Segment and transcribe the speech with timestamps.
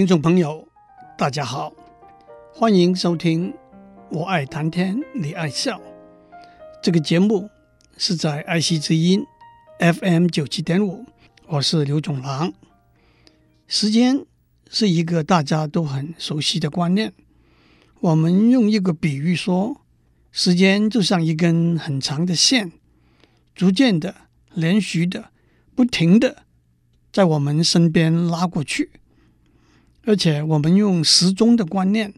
[0.00, 0.66] 听众朋友，
[1.18, 1.74] 大家好，
[2.54, 3.52] 欢迎收听
[4.08, 5.76] 《我爱谈天你爱笑》
[6.82, 7.50] 这个节目，
[7.98, 9.22] 是在爱惜之音
[9.78, 11.04] FM 九七点五，
[11.48, 12.54] 我是刘总郎。
[13.66, 14.24] 时间
[14.70, 17.12] 是一个大家都很熟悉的观念，
[18.00, 19.82] 我们用一个比喻说，
[20.32, 22.72] 时间就像一根很长的线，
[23.54, 24.14] 逐渐的、
[24.54, 25.28] 连续的、
[25.74, 26.44] 不停的
[27.12, 28.92] 在我们身边拉过去。
[30.04, 32.14] 而且，我们用时钟的观念，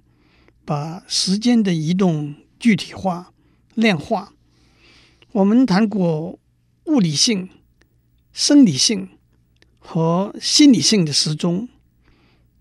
[0.64, 3.32] 把时间的移动具体化、
[3.74, 4.32] 量化。
[5.32, 6.38] 我们谈过
[6.84, 7.48] 物理性、
[8.32, 9.08] 生理性
[9.78, 11.68] 和心理性的时钟。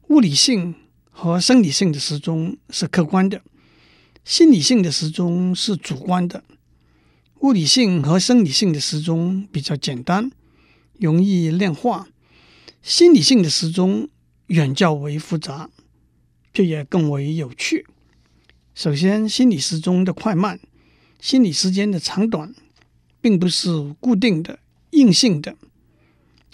[0.08, 0.76] 物理性
[1.10, 3.42] 和生理性的时钟是客观的，
[4.26, 6.44] 心理性的时钟是主观的。
[7.42, 10.32] 物理性和生理性的时钟比较简单，
[11.00, 12.08] 容易量化；
[12.82, 14.10] 心理性的时钟，
[14.52, 15.70] 远较为复杂，
[16.54, 17.86] 却也更为有趣。
[18.76, 20.60] 首先，心理时钟的快慢、
[21.22, 22.54] 心理时间的长短，
[23.22, 25.56] 并不是固定的、硬性的，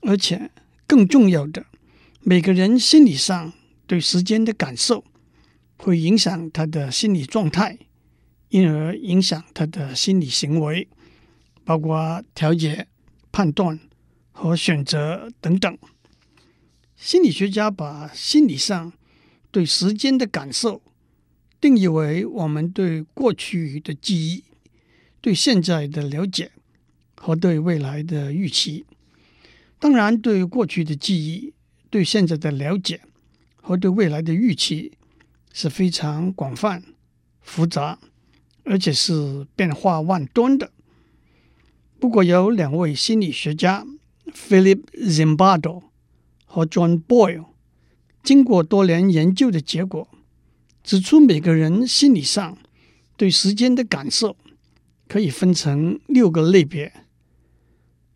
[0.04, 0.52] 而且
[0.86, 1.66] 更重要的，
[2.22, 3.52] 每个人心理上
[3.88, 5.04] 对时间的感受，
[5.78, 7.80] 会影响他的心理状态，
[8.50, 10.88] 因而影响他的心理行为，
[11.66, 12.86] 包括调节、
[13.32, 13.80] 判断
[14.32, 15.76] 和选择等等。
[16.98, 18.92] 心理学家把心理上
[19.52, 20.82] 对时间的感受
[21.62, 24.44] 定义为我们对过去的记忆、
[25.22, 26.52] 对现在的了解
[27.16, 28.86] 和对未来的预期。
[29.80, 31.54] 当然，对过去的记忆、
[31.92, 33.02] 对现在的了解
[33.56, 34.94] 和对未来的预期
[35.54, 36.84] 是非常广泛、
[37.42, 38.00] 复杂，
[38.64, 40.72] 而且是变化万端的。
[42.00, 43.86] 不过，有两位心理学家
[44.32, 45.84] ，Philip Zimbardo。
[46.50, 47.46] 和 John Boyle
[48.24, 50.08] 经过多年研究的结果，
[50.84, 52.58] 指出每个人心理上
[53.16, 54.36] 对时间的感受
[55.08, 56.92] 可以分成六个类别：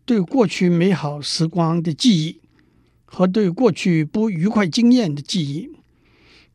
[0.04, 2.40] 对过去美好时光的记忆，
[3.04, 5.68] 和对过去不愉快经验的记忆；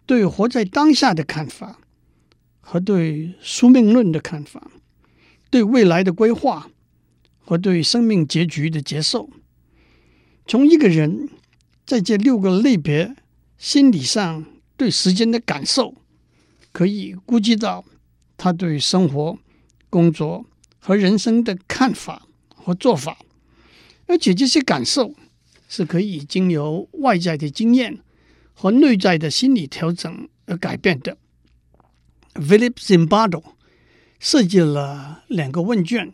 [0.05, 1.79] 对活在当下的看法，
[2.59, 4.69] 和对宿命论的看法；
[5.49, 6.69] 对未来的规划，
[7.39, 9.29] 和对生命结局的接受。
[10.45, 11.29] 从一个人。
[11.87, 13.15] 在这六个类别，
[13.57, 15.95] 心理上对时间的感受，
[16.73, 17.85] 可以估计到
[18.35, 19.39] 他对生活、
[19.89, 20.45] 工作
[20.79, 23.17] 和人生的看法和做法，
[24.07, 25.15] 而且这些感受
[25.69, 27.99] 是可以经由外在的经验
[28.53, 31.17] 和内在的心理调整而改变的。
[32.33, 33.41] Philip Zimbardo
[34.19, 36.13] 设计了两个问卷，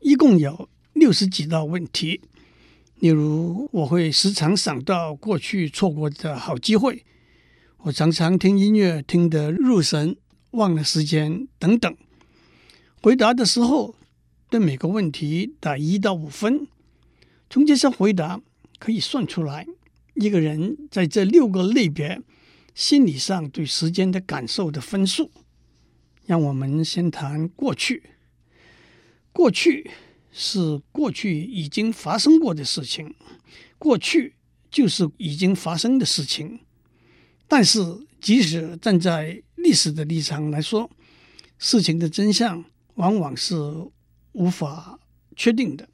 [0.00, 2.22] 一共有六十几道问题。
[3.02, 7.02] 例如，我会时常想到过去错过的好机会；
[7.78, 10.16] 我常常听音乐听得入神，
[10.52, 11.92] 忘了时间等等。
[13.02, 13.96] 回答的时候，
[14.48, 16.68] 对每个问题打一到五分。
[17.50, 18.40] 从这些回答
[18.78, 19.66] 可以算出来，
[20.14, 22.22] 一个人在这六个类别
[22.72, 25.32] 心理上对时间的感受的分数。
[26.26, 28.04] 让我们先谈过去。
[29.32, 29.90] 过去。
[30.32, 33.14] 是过去已经发生过的事情，
[33.78, 34.34] 过去
[34.70, 36.60] 就是已经发生的事情。
[37.46, 37.78] 但是，
[38.18, 40.90] 即使站在历史的立场来说，
[41.58, 43.54] 事情的真相往往是
[44.32, 44.98] 无法
[45.36, 45.86] 确定的。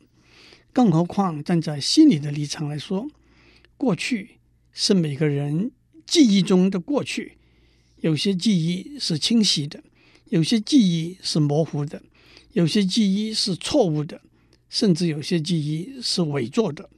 [0.72, 3.10] 更何况站在心理的立场来说，
[3.76, 4.38] 过去
[4.72, 5.72] 是每个人
[6.06, 7.38] 记忆中的过去，
[7.96, 9.82] 有些记忆是清晰的，
[10.26, 12.00] 有些记忆是模糊的，
[12.52, 14.20] 有些记忆是错误的。
[14.68, 16.90] 甚至有些记忆是伪作的，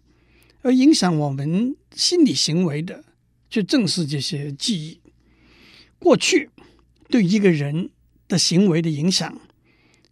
[0.63, 3.05] 而影响我们心理行为的，
[3.49, 5.01] 却正是这些记忆。
[5.99, 6.51] 过去
[7.09, 7.91] 对一个人
[8.27, 9.41] 的行为的影响，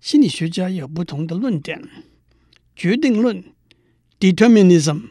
[0.01, 1.83] 心理学家有不同的论点。
[2.77, 3.43] 决定论
[4.21, 5.09] （determinism）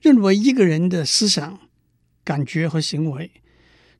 [0.00, 1.60] 认为，一个人的思想、
[2.24, 3.30] 感觉和行为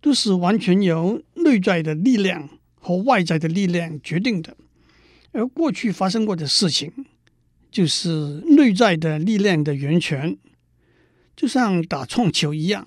[0.00, 4.56] 都是完全由内在的力量和外在的力量决定的，
[5.32, 6.90] 而过去发生过的事情。
[7.74, 8.08] 就是
[8.56, 10.38] 内在的力量的源泉，
[11.34, 12.86] 就像打撞球一样，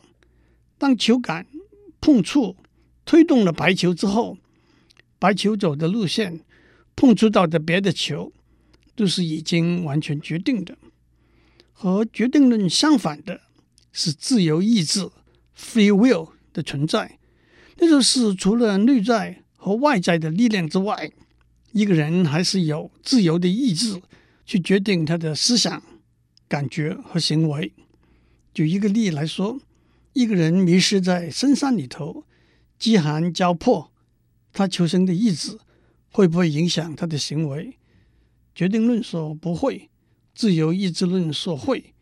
[0.78, 1.46] 当球杆
[2.00, 2.56] 碰触
[3.04, 4.38] 推动了白球之后，
[5.20, 6.40] 白球走的路线
[6.96, 8.32] 碰触到的别的球，
[8.96, 10.78] 都是已经完全决定的。
[11.74, 13.42] 和决定论相反的
[13.92, 15.10] 是自由意志
[15.60, 17.20] （free will） 的存在，
[17.76, 21.12] 那就是除了内在和外在的力量之外，
[21.74, 24.02] 一个人还是有自由的意志。
[24.48, 25.84] 去决定他的思想、
[26.48, 27.74] 感觉和行为。
[28.54, 29.60] 举一个例来说，
[30.14, 32.24] 一个人迷失在深山里头，
[32.80, 33.92] 饥寒交迫，
[34.54, 35.60] 他求生的意志
[36.10, 37.78] 会不会影响他的行为？
[38.56, 39.90] 决定论说不会，
[40.34, 41.94] 自由意志论说会。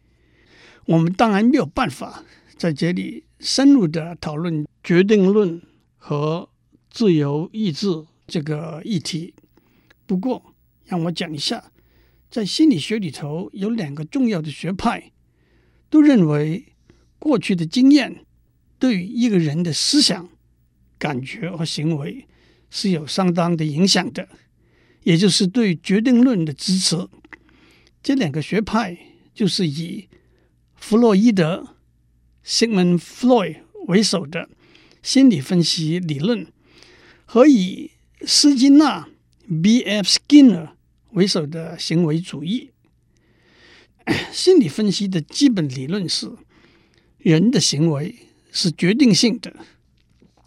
[0.85, 2.23] 我们当然没有办法
[2.55, 5.59] 在这里深入的讨论决定论
[5.97, 6.47] 和
[6.91, 9.33] 自由意志这个议题。
[10.05, 10.53] 不过，
[10.85, 11.71] 让我讲一下，
[12.35, 15.13] 在心理学里头有两个重要的学派，
[15.89, 16.65] 都认为
[17.17, 18.25] 过去的经验
[18.77, 20.27] 对于一个人的思想、
[20.97, 22.27] 感觉和行为
[22.69, 24.27] 是有相当的影响的。
[25.03, 27.07] 也就是对决定论的支持，
[28.03, 28.97] 这两个学派
[29.33, 30.09] 就是以
[30.75, 31.77] 弗洛伊德
[32.45, 34.49] （Sigmund Freud） 为首的
[35.01, 36.45] 心理分析理论，
[37.23, 37.91] 和以
[38.25, 39.07] 斯金纳
[39.47, 40.09] （B.F.
[40.09, 40.74] Skinner）
[41.15, 42.71] 为首的行为主义。
[44.31, 46.31] 心理分析的基本理论是：
[47.17, 48.15] 人的行为
[48.51, 49.55] 是决定性的，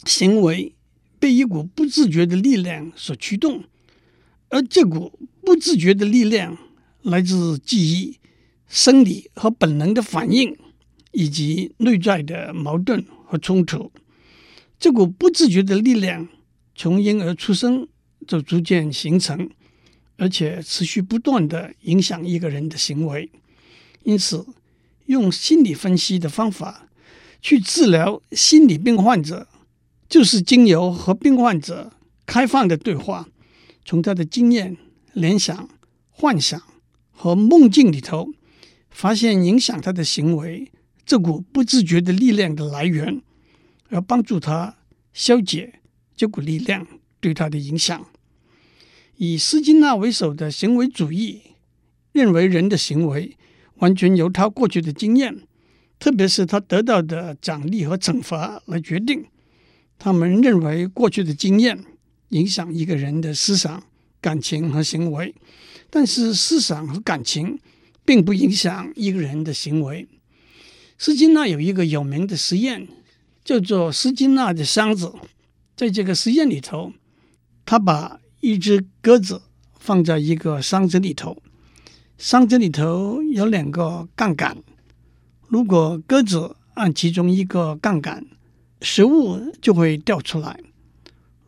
[0.05, 0.73] 行为
[1.19, 3.63] 被一股不自觉的力量所驱动。
[4.49, 6.57] 而这股不自觉的力量
[7.01, 8.17] 来自记忆、
[8.67, 10.57] 生理和本能的反应，
[11.11, 13.91] 以及内在的矛盾和冲突。
[14.79, 16.29] 这股不自觉的力量
[16.73, 17.87] 从婴儿出生
[18.25, 19.49] 就逐渐形成，
[20.19, 23.31] 而且持续不断的影响一个人的行为。
[24.03, 24.45] 因此，
[25.05, 26.87] 用心理分析的方法
[27.41, 29.47] 去治疗心理病患者，
[30.07, 31.91] 就是经由和病患者
[32.25, 33.27] 开放的对话。
[33.85, 34.77] 从他的经验、
[35.13, 35.67] 联想、
[36.11, 36.61] 幻想
[37.11, 38.27] 和梦境里头，
[38.91, 40.71] 发现影响他的行为
[41.05, 43.21] 这股不自觉的力量的来源，
[43.89, 44.75] 而帮助他
[45.11, 45.79] 消解
[46.15, 46.85] 这股力量
[47.19, 48.05] 对他的影响。
[49.21, 51.41] 以斯金纳为首的行为主义
[52.13, 53.37] 认为，人的行为
[53.79, 55.41] 完全由他过去的经验，
[55.99, 59.25] 特别是他得到的奖励和惩罚来决定。
[59.97, 61.83] 他们认为过去的经验。
[62.29, 63.83] 影响一个人的思想、
[64.21, 65.33] 感情和行为，
[65.89, 67.59] 但是思想和感情
[68.05, 70.07] 并不影响一个人的行为。
[70.99, 72.87] 斯金纳有一个有名的实验，
[73.43, 75.11] 叫做斯金纳的箱子。
[75.75, 76.93] 在这个实验里头，
[77.65, 79.41] 他把一只鸽子
[79.77, 81.41] 放在一个箱子里头，
[82.17, 84.57] 箱子里头有两个杠杆。
[85.47, 88.25] 如果鸽子按其中一个杠杆，
[88.81, 90.59] 食物就会掉出来。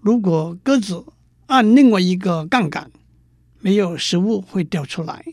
[0.02, 1.06] 如果鸽子
[1.46, 2.92] 按另外一个杠杆，
[3.60, 5.24] 没有食物会掉出来。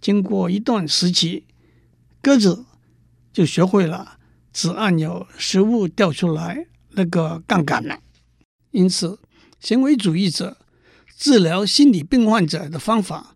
[0.00, 1.44] 经过一段时期，
[2.20, 2.64] 鸽子
[3.32, 4.18] 就学会了
[4.52, 7.98] 只按有食物掉出来那个杠杆了。
[8.70, 9.18] 因此，
[9.58, 10.58] 行为主义者
[11.24, 13.34] 治疗心理病患者的方法，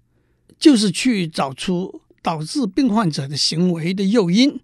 [0.59, 4.61] 就是去找出导致病患者的行为的诱因，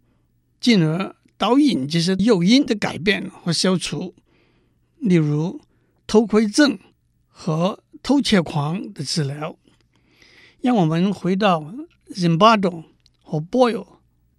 [0.61, 4.15] 进而导引这些诱因的改变和消除。
[4.99, 5.63] 例如，
[6.07, 6.79] 偷窥症
[7.27, 9.57] 和偷窃狂的治疗，
[10.61, 11.75] 让我们回到
[12.11, 12.85] Zimbardo
[13.23, 13.87] 和 Boyle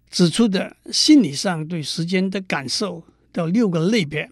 [0.08, 3.02] 指出的心理上对时间的感受
[3.32, 4.30] 的六个类别，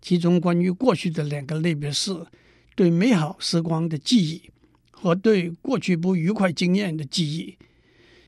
[0.00, 2.24] 其中关于过去的两个类别是
[2.74, 4.50] 对美好时光的记忆
[4.90, 7.56] 和对过去不愉快经验的记忆。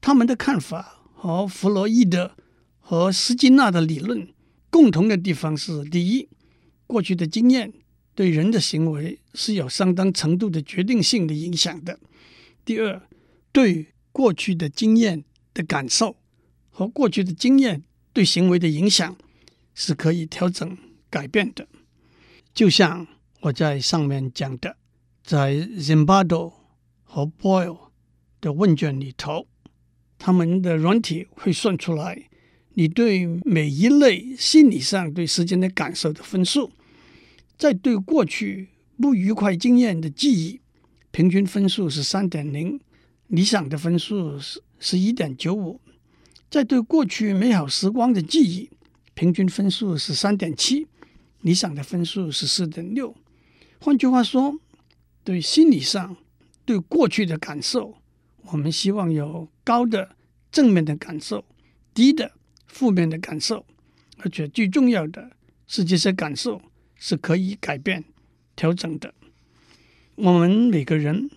[0.00, 2.37] 他们的看法和弗洛伊德
[2.80, 4.28] 和斯金纳的理论
[4.71, 6.28] 共同的地方是：第一，
[6.87, 7.73] 过去的经验。
[8.16, 11.99] 对人的行为是有相当程度的决定性的影响的。
[12.64, 13.02] 第二，
[13.50, 16.16] 对过去的经验的感受
[16.71, 19.16] 和过去的经验对行为的影响
[19.75, 20.78] 是可以调整
[21.11, 21.66] 改变的。
[22.54, 23.04] 就像
[23.45, 24.75] 我在上面讲的，
[25.23, 26.55] 在 Zimbardo
[27.03, 27.91] 和 Boyle
[28.41, 29.47] 的问卷里头，
[30.17, 32.31] 他们的软体会算出来
[32.71, 36.73] 你对每一类心理上对时间的感受的分数。
[37.59, 40.63] 在对过去不愉快经验的记忆，
[41.11, 42.81] 平均分数是三点零，
[43.27, 45.79] 理想的分数是是一点九五；
[46.49, 48.71] 在对过去美好时光的记忆，
[49.13, 50.87] 平均分数是三点七，
[51.43, 53.15] 理想的分数是四点六。
[53.85, 54.59] 换句话说，
[55.23, 56.17] 对心理上
[56.64, 57.99] 对过去的感受，
[58.47, 60.17] 我们希望有高的
[60.50, 61.45] 正面的感受，
[61.93, 62.33] 低的
[62.67, 63.67] 负面的感受，
[64.21, 65.33] 而且最重要的
[65.67, 66.62] 是这些感受。
[66.97, 68.03] 是可以改变、
[68.57, 69.12] 调整的。
[70.14, 71.29] 我们每个人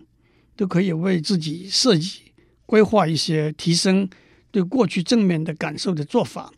[0.56, 2.32] 都可以为自己设计、
[2.66, 4.10] 规划一些提升
[4.51, 6.54] 对过去正面的感受的做法，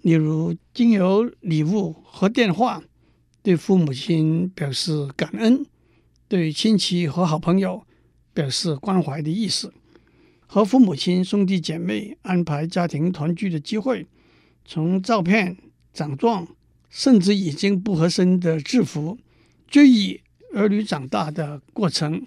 [0.00, 2.82] 例如经由礼物和电话
[3.48, 5.64] 对父母亲表示感恩，
[6.28, 7.82] 对亲戚和好朋友
[8.34, 9.72] 表示关怀的意思，
[10.46, 14.06] 和父母亲、兄弟姐妹安排家庭团聚的机会，
[14.66, 15.56] 从照片、
[15.94, 16.46] 长壮，
[16.90, 19.16] 甚至已经不合身的制服，
[19.66, 20.20] 追忆
[20.52, 22.26] 儿女长大的过程，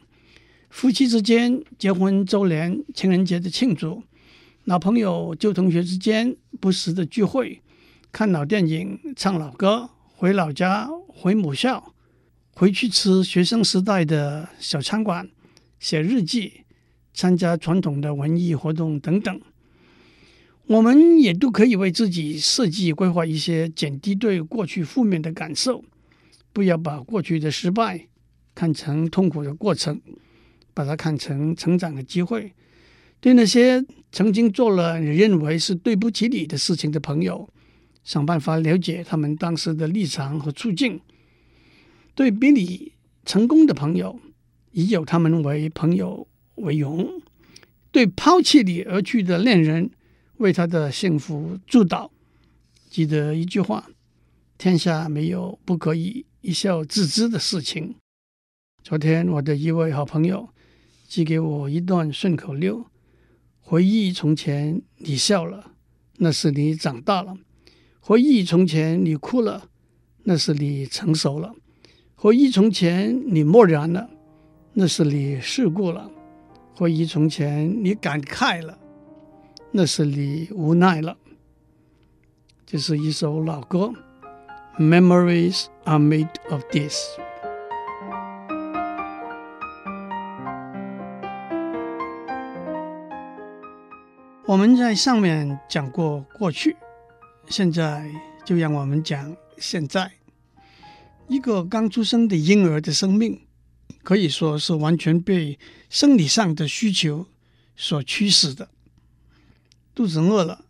[0.72, 4.02] 夫妻之间结婚周年、情人节的庆祝，
[4.64, 7.62] 老朋友、旧同学之间不时的聚会，
[8.12, 11.96] 看老电影、唱老歌，回老家、回母校，
[12.54, 15.28] 回去吃学生时代的小餐馆，
[15.80, 16.62] 写日记，
[17.12, 19.42] 参加传统的文艺活动等等。
[20.68, 25.84] 我们也都可以为自己设计规划一些减低对过去负面的感受，
[26.54, 28.08] 不要把过去的失败
[28.54, 30.00] 看成痛苦的过程，
[30.76, 32.54] 把它看成成长的机会。
[33.20, 37.50] 对那些曾经做了你认为是对不起你的事情的朋友，
[38.04, 41.00] 想办法了解他们当时的立场和处境。
[42.14, 42.94] 对比你
[43.26, 44.20] 成功的朋友，
[44.72, 47.22] 以有他们为朋友为荣。
[47.92, 49.92] 对抛弃你而去的恋人，
[50.38, 52.10] 为他的幸福祝祷，
[52.90, 53.90] 记得一句话：
[54.58, 57.96] 天下没有不可以一笑置之的事情。
[58.84, 60.50] 昨天我的一位好朋友
[61.08, 62.86] 寄给我一段顺口溜：
[63.60, 65.74] 回忆从前你笑了，
[66.18, 67.36] 那是你长大了；
[68.04, 69.70] 回忆从前你哭了，
[70.24, 71.52] 那是你成熟了；
[72.16, 74.10] 回忆从前你漠然了，
[74.74, 76.10] 那是你世故了；
[76.76, 78.80] 回忆从前你感慨了。
[79.72, 81.16] 那是你无奈了。
[82.66, 83.94] 这是一首老歌
[84.80, 86.98] ，Memories are made of this。
[94.48, 96.76] 我们在上面讲过过去，
[97.52, 98.10] 现在
[98.46, 100.14] 就让我们讲现在。
[101.28, 103.42] 一个刚出生的婴儿的生命，
[104.04, 107.28] 可以说是完全被生理上的需求
[107.76, 108.70] 所驱使的。
[109.94, 110.64] 肚子饿了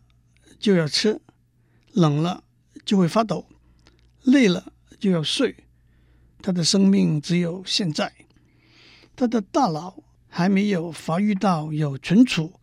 [0.59, 1.21] 就要吃，
[1.91, 2.43] 冷了
[2.83, 3.45] 就会发抖，
[4.23, 5.55] 累了就要睡。
[6.41, 8.11] 他的生命只有现在，
[9.15, 12.59] 他的大脑还没有发育到有存储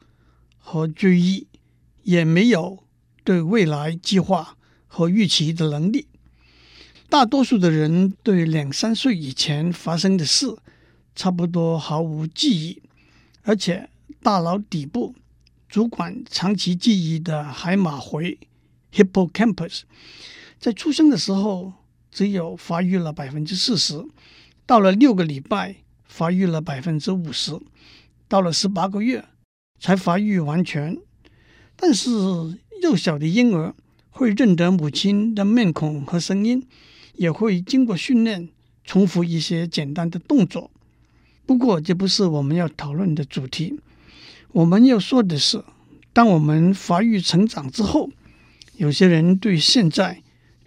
[0.59, 1.47] 和追忆，
[2.03, 2.83] 也没有
[3.29, 4.57] 对未来计划
[4.87, 6.09] 和预期的能力。
[7.11, 10.57] 大多数的人对两三岁以前发生的事
[11.15, 12.83] 差不多毫无记忆，
[13.43, 13.91] 而且
[14.23, 15.15] 大脑底部。
[15.69, 18.39] 主管长期记忆的海马回
[18.95, 19.83] （Hippocampus）
[20.59, 21.75] 在出生的时候
[22.11, 24.03] 只有发育了百分之四十，
[24.65, 27.61] 到了六个礼拜发育了百分之五十，
[28.27, 29.23] 到了十八个月
[29.79, 30.97] 才发育完全。
[31.77, 32.11] 但是
[32.83, 33.75] 幼小的婴儿
[34.11, 36.67] 会认得母亲的面孔和声音，
[37.15, 38.49] 也会经过训练
[38.85, 40.71] 重复一些简单的动作。
[41.47, 43.79] 不过这不是我们要讨论的主题。
[44.53, 45.63] 我们要说的是，
[46.13, 48.11] 当我们发育成长之后，
[48.77, 50.23] 有些人对现在、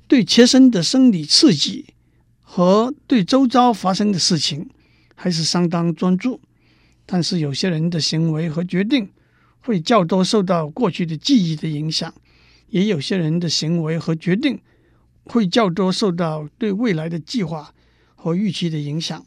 [0.08, 1.86] 对切身的生理刺激
[2.42, 4.70] 和对周遭发生的事情
[5.16, 6.40] 还是相当专注，
[7.06, 9.10] 但是有些人的行为和决定
[9.62, 12.14] 会较多受到过去的记忆的影响，
[12.70, 14.60] 也有些人的行为和决定
[15.24, 17.74] 会较多受到对未来的计划
[18.16, 19.26] 和预期的影响。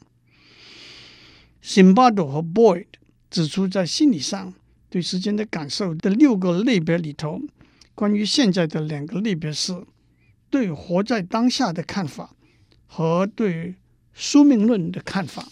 [1.63, 2.87] s i m b a d o 和 Boyd。
[3.31, 4.55] 指出，在心理上
[4.89, 7.41] 对时间的感受的六个类别里头，
[7.97, 9.85] 关于现在的两个类别是
[10.51, 12.37] 对活在当下的看法
[12.87, 13.75] 和对
[14.13, 15.49] 宿命论的看法。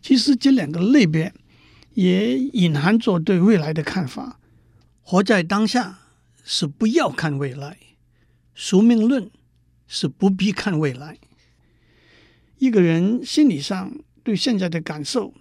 [0.00, 1.34] 其实这两个类别
[1.96, 4.38] 也隐含着对未来的看法。
[5.02, 5.98] 活在当下
[6.44, 7.76] 是不要看未来，
[8.54, 9.28] 宿命论
[9.88, 11.18] 是不必看未来。
[12.58, 15.34] 一个人心理上对现在的感受。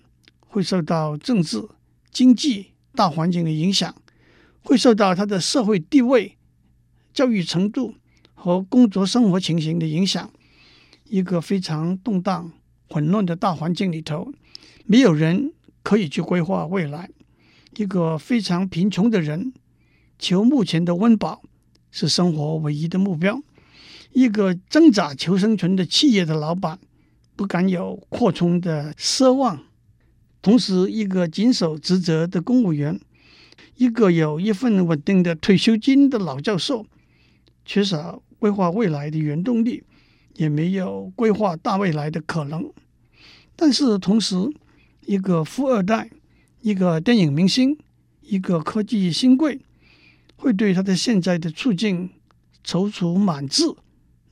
[0.47, 1.67] 会受到政治、
[2.13, 3.93] 经济大环境的影响，
[4.61, 6.37] 会受到他的社会地位、
[7.13, 7.95] 教育程度
[8.33, 10.31] 和工作生活情形的影响。
[11.09, 12.53] 一个非常动荡、
[12.87, 14.31] 混乱的大环境里头，
[14.85, 15.51] 没有人
[15.85, 17.11] 可以去规划未来。
[17.77, 19.53] 一个非常贫穷的人，
[20.17, 21.43] 求目前的温饱
[21.91, 23.39] 是生活唯一的目标。
[24.11, 26.79] 一个挣扎求生存的企业的老板，
[27.35, 29.61] 不敢有扩充的奢望。
[30.41, 32.99] 同时，一个谨守职责的公务员，
[33.75, 36.85] 一个有一份稳定的退休金的老教授，
[37.65, 39.83] 缺少规划未来的原动力，
[40.35, 42.71] 也没有规划大未来的可能。
[43.55, 44.35] 但是，同时，
[45.05, 46.09] 一个富二代，
[46.61, 47.77] 一个电影明星，
[48.21, 49.59] 一个科技新贵，
[50.35, 52.09] 会对他的现在的处境
[52.65, 53.63] 踌躇满志，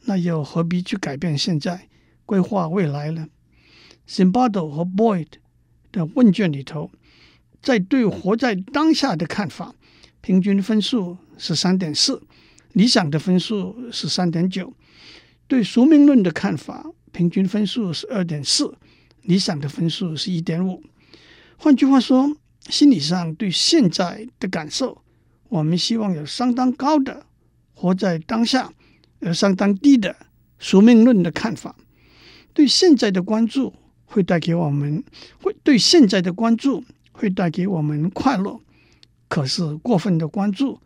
[0.05, 1.87] 那又何必去改变现在，
[2.25, 3.27] 规划未来呢
[4.07, 5.27] ？Zimbardo 和 Boyd。
[5.93, 6.89] 的问卷里头，
[7.61, 9.75] 在对活在当下的看法，
[10.21, 12.23] 平均分数是三点四，
[12.71, 14.73] 理想的分数是三点九。
[15.47, 18.75] 对宿命论的看法，平均分数是二点四，
[19.23, 20.83] 理想的分数是一点五。
[21.57, 22.35] 换句话说，
[22.69, 25.01] 心理上对现在的感受，
[25.49, 27.25] 我们希望有相当高的
[27.73, 28.73] 活在当下，
[29.19, 30.15] 而相当低的
[30.59, 31.75] 宿命论的看法。
[32.53, 33.73] 对现在的关注
[34.05, 35.03] 会带给我们，
[35.41, 38.59] 会对现在的关注会带给我们快乐。
[39.27, 40.79] 可是过分的关注，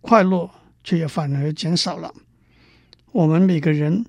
[0.00, 0.50] 快乐
[0.84, 2.12] 却也反而减少了。
[3.12, 4.04] 我们每个人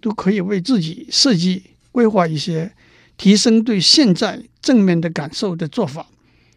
[0.00, 2.72] 都可以为自己设计规划一些
[3.16, 6.06] 提升对现在正面的感受的做法，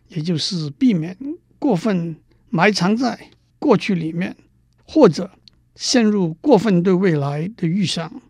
[0.09, 1.17] 也就是避免
[1.59, 2.15] 过分
[2.49, 4.35] 埋藏在过去里面，
[4.83, 5.31] 或者
[5.75, 8.21] 陷入过分对未来的预想。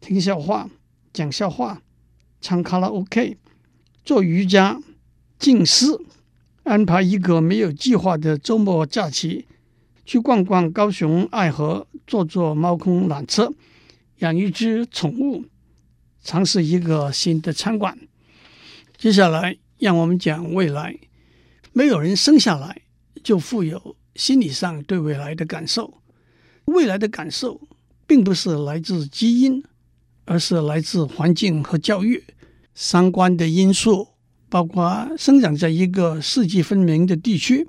[0.00, 0.68] 听笑话、
[1.12, 1.82] 讲笑话、
[2.40, 3.36] 唱卡拉 OK、
[4.04, 4.80] 做瑜伽、
[5.38, 6.00] 静思，
[6.64, 9.46] 安排一个没有计划的周末假期。
[10.06, 13.52] 去逛逛高雄爱河，坐坐猫空缆车，
[14.20, 15.44] 养一只宠物，
[16.22, 17.98] 尝试一个新的餐馆。
[18.96, 20.98] 接下来，让我们讲未来。
[21.72, 22.82] 没有人生下来
[23.22, 26.02] 就富有心理上对未来的感受。
[26.64, 27.60] 未来的感受
[28.06, 29.62] 并不是来自基因，
[30.24, 32.24] 而是来自环境和教育。
[32.74, 34.08] 相关的因素
[34.48, 37.68] 包括生长在一个四季分明的地区。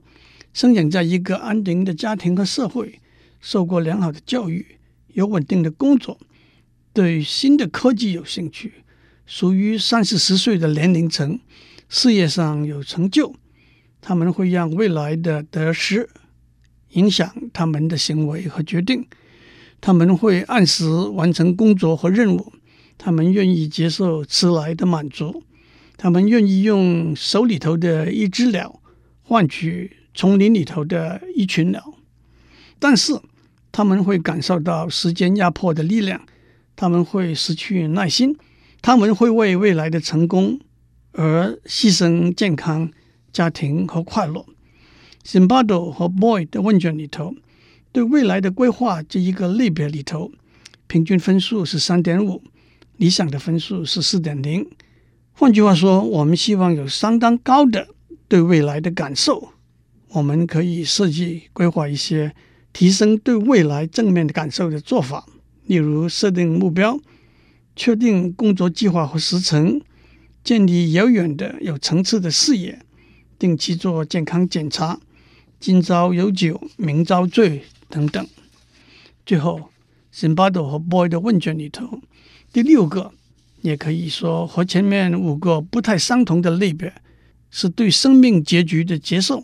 [0.51, 3.00] 生长在一个安定的家庭和社会，
[3.39, 4.65] 受过良好的教育，
[5.13, 6.20] 有稳定的工作，
[7.00, 8.84] 对新的科技有兴趣，
[9.25, 11.39] 属于三四十岁的年龄层，
[11.88, 13.34] 事业上有成就，
[14.01, 16.10] 他们会让未来的得失
[16.89, 19.08] 影响他们的行为和决定。
[19.79, 22.51] 他们会按时完成工作和任务，
[22.98, 25.41] 他们愿意接受迟来的满足，
[25.96, 28.82] 他们愿意用手里头的一只鸟
[29.22, 29.96] 换取。
[30.13, 31.94] 丛林里头的一群鸟，
[32.77, 33.13] 但是
[33.71, 36.26] 他们会感受到时间压迫的力量，
[36.80, 38.38] 他们会失去耐心，
[38.82, 40.62] 他们会为未来的成功
[41.12, 42.89] 而牺牲健康、
[43.34, 44.46] 家庭和快乐。
[45.26, 47.36] Zimbardo 和 Boy 的问卷里头，
[47.92, 50.32] 对未来的规划这一个类别里头，
[50.88, 52.42] 平均分数是三点五，
[52.96, 54.65] 理想的分数是四点零。
[55.34, 57.89] 换句话说，我们希望有相当高的
[58.30, 59.50] 对未来的感受。
[60.12, 62.34] 我们可以设计规划一些
[62.72, 65.26] 提升对未来正面的感受的做法，
[65.69, 66.99] 例如设定目标、
[67.75, 69.79] 确定工作计划和时程、
[70.43, 72.79] 建立遥远的有层次的视野、
[73.38, 74.99] 定期做健康检查、
[75.60, 78.27] 今朝有酒明朝醉等等。
[79.23, 79.69] 最后
[80.12, 82.01] ，Zimbardo 和 boy 的问卷里头，
[82.51, 83.12] 第六个
[83.62, 86.91] 也可以说和前面五个不太相同的类别，
[87.51, 89.43] 是对生命结局的接受。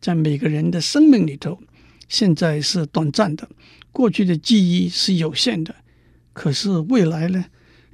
[0.00, 1.60] 在每个人的生命里头，
[2.08, 3.48] 现在是短暂的，
[3.94, 5.74] 过去的记忆是有限的。
[6.34, 7.46] 可是未来呢？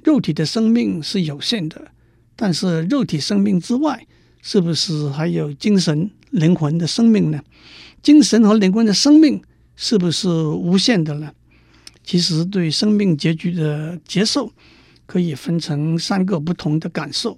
[0.03, 1.91] 肉体的生命是有限的，
[2.35, 4.07] 但是肉体生命之外，
[4.41, 7.39] 是不是还有精神、灵魂的生命呢？
[8.01, 9.39] 精神和灵魂的生命
[9.75, 11.31] 是不是无限的呢？
[12.03, 14.51] 其实，对生命结局的接受，
[15.05, 17.37] 可以分成三个不同的感受。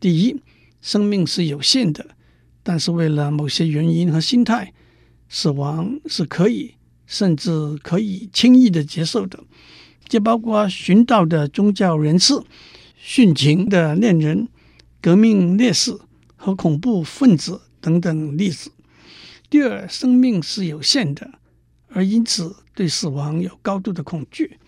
[0.00, 0.40] 第一，
[0.80, 2.16] 生命是有限的。
[2.62, 4.72] 但是，为了某些原因和心态，
[5.28, 6.76] 死亡是可以，
[7.10, 7.50] 甚至
[7.82, 9.40] 可以轻易的接受的。
[10.06, 12.34] 这包括殉道的宗教人士、
[13.04, 14.46] 殉情的恋人、
[15.00, 15.98] 革命烈士
[16.36, 18.70] 和恐怖分子等等例子。
[19.50, 21.32] 第二，生命是有限的，
[21.88, 24.58] 而因此对死亡有高度的恐惧。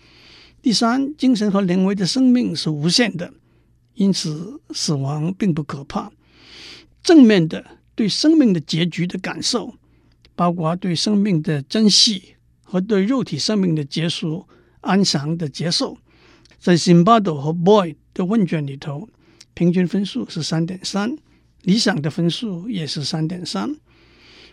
[0.61, 3.33] 第三，精神和灵魂的生命是无限的，
[3.93, 6.11] 因此死亡并不可怕。
[7.01, 7.77] 正面的。
[7.95, 9.75] 对生命的结局的感受，
[10.35, 14.47] 包括对生命的珍惜和对肉体生命的结束
[14.81, 15.97] 安详的接受。
[16.59, 19.09] 在 Zimbardo 和 Boy 的问卷里头，
[19.53, 21.17] 平均分数是三点三，
[21.63, 23.75] 理想的分数也是三点三。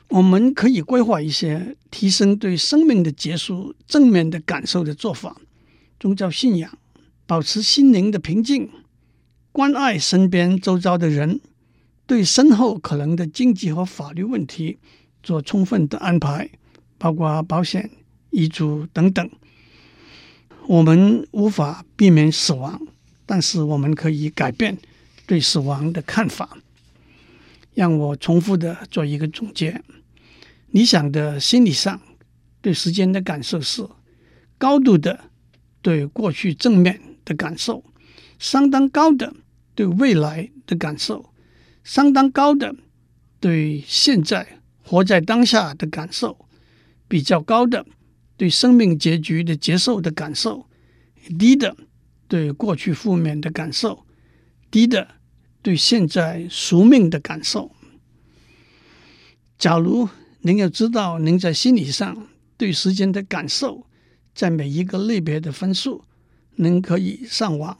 [0.08, 5.40] 我们可以规划一些提升对生命的结束正面的感受的做法：
[6.00, 6.76] 宗教信仰，
[7.26, 8.68] 保持心灵的平静，
[9.52, 11.40] 关爱身边周遭的人。
[12.06, 14.78] 对身后可能的经济和法律问题
[15.22, 16.50] 做充分的安排，
[16.98, 17.90] 包括保险、
[18.30, 19.30] 遗嘱等等。
[20.66, 22.80] 我们无法避免死亡，
[23.26, 24.78] 但是我们可以改变
[25.26, 26.58] 对死亡的看法。
[27.74, 29.82] 让我重复的做一个总结：
[30.70, 32.00] 理想的心理上
[32.60, 33.86] 对时间的感受是
[34.58, 35.20] 高度的
[35.80, 37.82] 对过去正面的感受，
[38.38, 39.34] 相当高的
[39.74, 41.32] 对未来的感受。
[41.82, 42.74] 相当高的
[43.40, 44.59] 对现在
[44.90, 46.36] 活在当下的感受，
[47.06, 47.86] 比较高的
[48.36, 50.66] 对生命结局的接受的感受，
[51.38, 51.76] 低的
[52.26, 54.04] 对过去负面的感受，
[54.68, 55.06] 低的
[55.62, 57.70] 对现在宿命的感受。
[59.56, 60.08] 假如
[60.40, 62.26] 您要知道您在心理上
[62.56, 63.86] 对时间的感受，
[64.34, 66.02] 在每一个类别的分数，
[66.56, 67.78] 您可以上网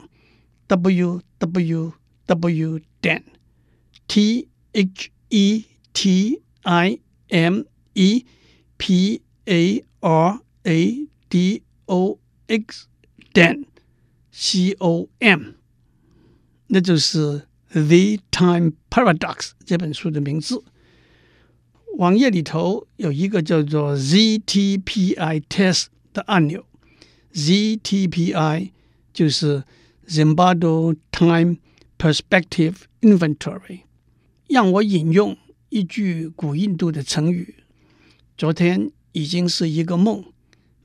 [0.69, 1.93] w w
[2.27, 3.25] w 点
[4.07, 8.26] t h e t i m e
[8.78, 12.88] p a r a d o x
[13.34, 13.66] 点
[14.32, 15.54] c o m，
[16.68, 17.20] 那就是《
[17.72, 20.64] The Time Paradox》这本书的名字。
[21.98, 26.66] 网页里头有一个叫做 ZTPI Test 的按钮，
[27.34, 28.72] ZTPI
[29.14, 29.64] 就是
[30.08, 31.58] Zimbardo Time
[31.98, 33.82] Perspective Inventory。
[34.48, 35.38] 让我引用
[35.71, 37.55] 一句古印度的成语
[38.37, 40.25] ：“昨天已经是一个梦，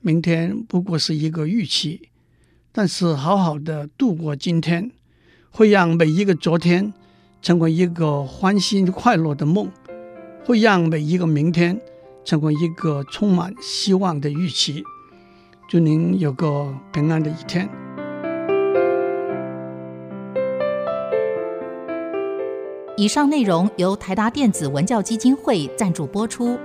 [0.00, 2.08] 明天不过是一个预期。
[2.72, 4.90] 但是好好的度过今天，
[5.50, 6.94] 会让每一个昨天
[7.42, 9.70] 成为一个欢欣快乐的梦。”
[10.44, 11.80] 会让每一个明天
[12.24, 14.84] 成为一个充满希望的预期。
[15.68, 17.68] 祝您有个平安的一天。
[22.98, 26.58] 以上内容由台达电子文教基金会赞助播出。